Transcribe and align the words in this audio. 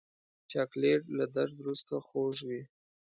چاکلېټ 0.51 1.01
له 1.17 1.25
درد 1.35 1.53
وروسته 1.57 1.93
خوږ 2.07 2.35
وي. 2.47 2.61